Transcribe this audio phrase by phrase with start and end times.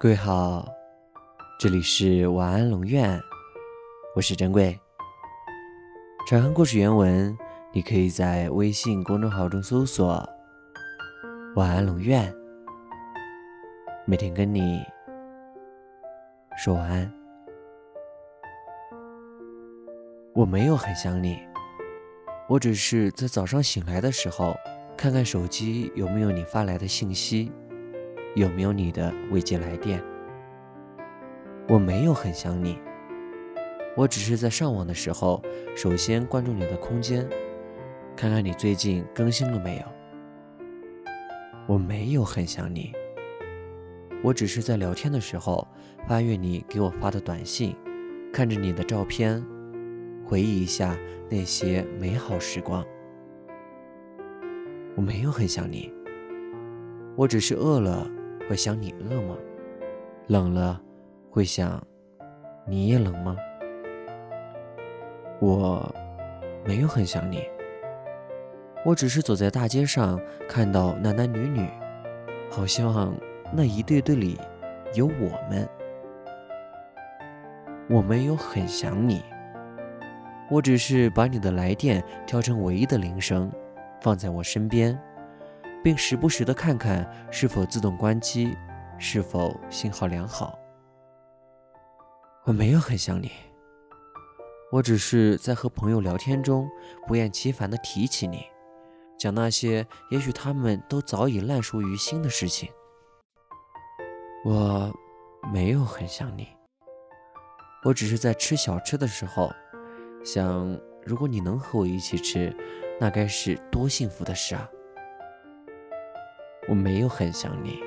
[0.00, 0.64] 各位好，
[1.58, 3.20] 这里是晚安龙院，
[4.14, 4.78] 我是珍贵。
[6.24, 7.36] 查看故事原文，
[7.72, 10.24] 你可以在微信公众号中搜索
[11.56, 12.32] “晚安龙院”，
[14.06, 14.84] 每天跟你
[16.56, 17.12] 说晚安。
[20.32, 21.40] 我没有很想你，
[22.48, 24.54] 我只是在早上醒来的时候，
[24.96, 27.50] 看看手机有没有你发来的信息。
[28.34, 30.02] 有没有你的未接来电？
[31.68, 32.78] 我没有很想你，
[33.96, 35.42] 我只是在上网的时候，
[35.76, 37.28] 首先关注你的空间，
[38.16, 39.82] 看看你最近更新了没有。
[41.66, 42.92] 我没有很想你，
[44.22, 45.66] 我只是在聊天的时候
[46.06, 47.74] 翻阅你给我发的短信，
[48.32, 49.44] 看着你的照片，
[50.24, 50.96] 回忆一下
[51.30, 52.84] 那些美好时光。
[54.96, 55.92] 我没有很想你，
[57.16, 58.08] 我只是饿了。
[58.48, 59.36] 会想你饿吗？
[60.26, 60.80] 冷了，
[61.30, 61.86] 会想
[62.66, 63.36] 你也冷吗？
[65.38, 65.94] 我
[66.64, 67.42] 没有很想你，
[68.86, 71.68] 我只是走在大街上，看到男男女女，
[72.50, 73.14] 好像
[73.52, 74.40] 那一对对里
[74.94, 75.68] 有我们。
[77.90, 79.22] 我没有很想你，
[80.50, 83.52] 我只是把你的来电调成唯一的铃声，
[84.00, 84.98] 放在我身边。
[85.88, 88.54] 并时不时的看看是否自动关机，
[88.98, 90.58] 是否信号良好。
[92.44, 93.32] 我没有很想你，
[94.70, 96.68] 我只是在和朋友聊天中
[97.06, 98.44] 不厌其烦的提起你，
[99.18, 102.68] 讲那些也许他们都早已烂熟于心的事情。
[104.44, 104.92] 我
[105.50, 106.48] 没有很想你，
[107.82, 109.50] 我只是在吃小吃的时候，
[110.22, 112.54] 想如果你能和我一起吃，
[113.00, 114.68] 那该是多幸福的事啊。
[116.68, 117.80] 我没有很想你，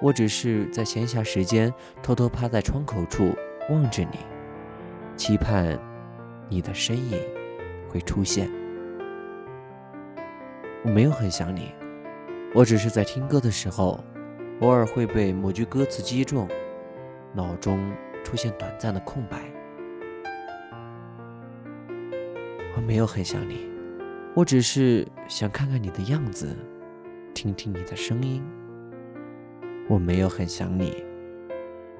[0.00, 1.72] 我只是在闲暇时间
[2.02, 3.36] 偷偷趴在窗口处
[3.68, 4.18] 望着你，
[5.16, 5.78] 期盼
[6.48, 7.20] 你的身影
[7.90, 8.50] 会出现。
[10.82, 11.70] 我没有很想你，
[12.54, 14.02] 我只是在听歌的时候，
[14.60, 16.48] 偶尔会被某句歌词击中，
[17.34, 17.92] 脑中
[18.24, 19.42] 出现短暂的空白。
[22.74, 23.70] 我没有很想你，
[24.34, 26.56] 我只是想看看你的样子。
[27.34, 28.42] 听听你的声音，
[29.88, 31.04] 我没有很想你，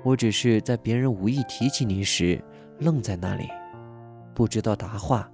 [0.04, 2.43] 我只是在别人无意提起你时，
[2.78, 3.48] 愣在那里，
[4.34, 5.28] 不知道答话。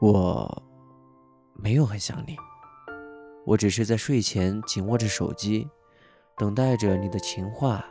[0.00, 0.62] 我
[1.54, 2.36] 没有很想你，
[3.44, 5.68] 我只是在睡前紧握着手机，
[6.38, 7.84] 等待着你的情话，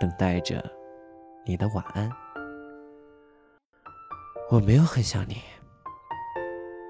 [0.00, 0.62] 等待着
[1.46, 2.10] 你的晚安。
[4.50, 5.36] 我没有很想你，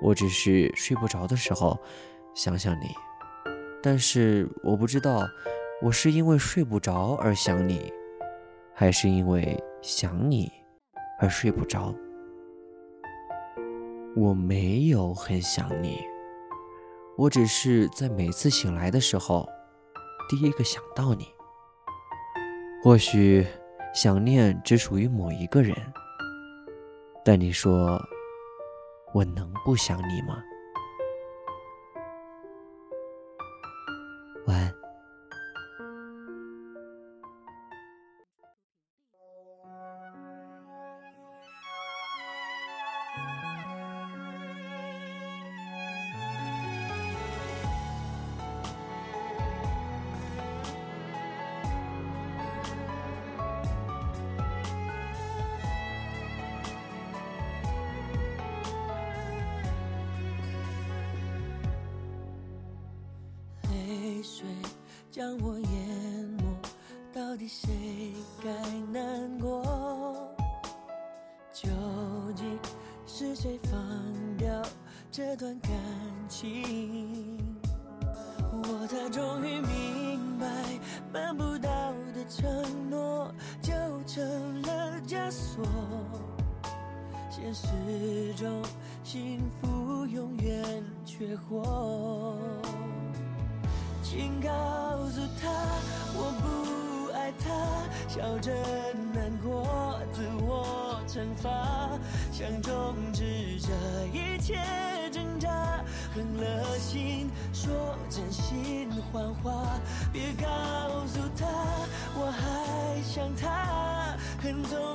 [0.02, 1.78] 我只是睡不着的时候。
[2.34, 2.92] 想想你，
[3.80, 5.24] 但是我不知道，
[5.80, 7.92] 我是因为睡不着而想你，
[8.74, 10.50] 还是因为想你
[11.20, 11.94] 而睡不着。
[14.16, 16.00] 我没有很想你，
[17.16, 19.48] 我只是在每次醒来的时候，
[20.28, 21.28] 第一个想到你。
[22.82, 23.46] 或许
[23.94, 25.74] 想念只属于某一个人，
[27.24, 27.98] 但你说，
[29.14, 30.42] 我能不想你吗？
[65.14, 66.42] 将我淹没，
[67.12, 68.50] 到底谁该
[68.92, 69.62] 难过？
[71.52, 71.70] 究
[72.34, 72.58] 竟
[73.06, 73.70] 是谁放
[74.36, 74.60] 掉
[75.12, 75.70] 这段感
[76.28, 77.38] 情？
[78.50, 80.46] 我才终于明白，
[81.12, 83.32] 办不到的承诺
[83.62, 83.72] 就
[84.08, 85.64] 成了枷锁。
[87.30, 88.60] 现实中，
[89.04, 92.36] 幸福永远缺货。
[94.14, 94.48] 请告
[95.10, 95.50] 诉他，
[96.14, 97.50] 我不爱他，
[98.08, 98.52] 笑着
[99.12, 101.50] 难过，自我惩罚，
[102.30, 103.24] 想终止
[103.58, 103.72] 这
[104.16, 104.56] 一切
[105.10, 105.50] 挣扎，
[106.14, 107.74] 狠了心说
[108.08, 109.80] 真心谎话，
[110.12, 110.46] 别告
[111.08, 111.48] 诉他
[112.14, 114.93] 我还想他，恨总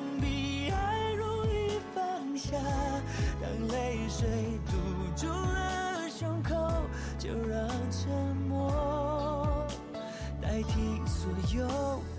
[11.09, 11.67] 所有。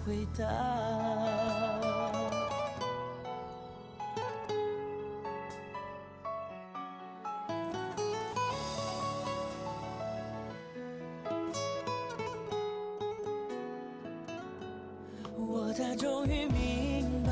[0.07, 0.45] 回答。
[15.37, 17.31] 我才终于明白，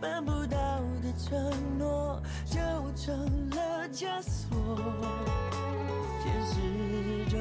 [0.00, 0.58] 办不到
[1.02, 2.60] 的承诺就
[2.94, 4.58] 成了枷锁。
[6.22, 7.40] 现实中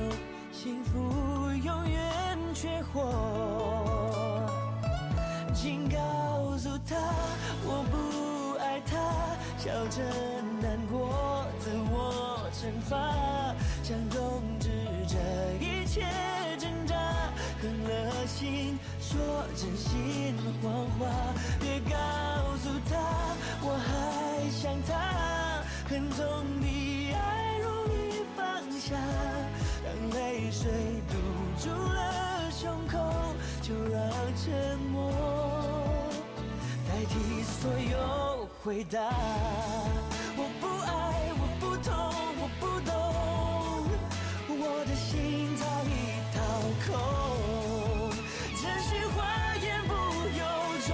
[0.51, 0.99] 幸福
[9.63, 10.01] 笑着
[10.59, 12.97] 难过，自我惩罚，
[13.83, 14.69] 想终止
[15.07, 15.15] 这
[15.63, 16.01] 一切
[16.57, 16.95] 挣扎，
[17.61, 18.79] 狠了心。
[18.99, 19.19] 说
[19.55, 21.05] 真心谎话，
[21.59, 21.95] 别告
[22.57, 22.97] 诉他
[23.61, 25.61] 我还想他。
[25.87, 26.25] 恨总
[26.59, 28.41] 比爱容易放
[28.79, 28.97] 下，
[29.85, 30.71] 当泪水
[31.07, 31.13] 堵
[31.59, 32.97] 住了胸口，
[33.61, 35.11] 就让沉默
[36.87, 38.30] 代替所有
[38.63, 38.99] 回答。
[40.37, 40.91] 我不爱，
[41.39, 41.91] 我不痛，
[42.39, 42.93] 我不懂，
[44.47, 45.09] 我的心
[45.57, 45.89] 早已
[46.31, 46.37] 掏
[46.85, 46.89] 空。
[48.61, 49.17] 真心话
[49.55, 49.91] 言不
[50.37, 50.41] 由
[50.85, 50.89] 衷。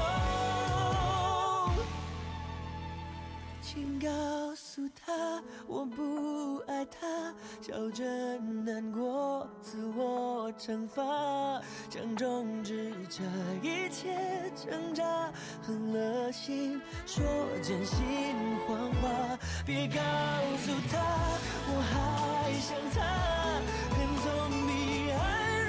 [3.61, 4.07] 请告
[4.55, 8.05] 诉他我不爱他，笑着
[8.39, 10.06] 难过，自我
[10.57, 11.03] 惩罚，
[11.89, 13.23] 想终止这
[13.61, 14.17] 一切
[14.55, 15.31] 挣扎，
[15.61, 17.23] 狠了心说
[17.61, 17.97] 真心
[18.65, 20.01] 谎话，别告
[20.57, 20.97] 诉他
[21.69, 22.97] 我还想他，
[23.93, 24.27] 恨总
[24.67, 24.69] 比
[25.11, 25.15] 爱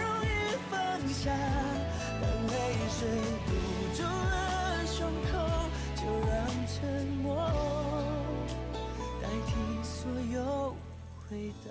[0.01, 0.27] 容易
[0.71, 0.73] 放
[1.09, 1.31] 下，
[2.21, 2.57] 当泪
[2.89, 2.99] 水
[3.47, 3.49] 堵
[3.95, 4.97] 住了胸
[5.31, 5.33] 口，
[5.97, 6.37] 就让
[6.67, 7.27] 沉默
[9.21, 9.53] 代替。
[9.83, 10.75] 所有
[11.29, 11.71] 回答，